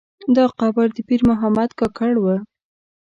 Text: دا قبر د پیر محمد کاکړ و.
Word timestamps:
دا 0.35 0.45
قبر 0.59 0.85
د 0.93 0.97
پیر 1.07 1.21
محمد 1.29 1.69
کاکړ 1.79 2.13
و. 2.19 2.25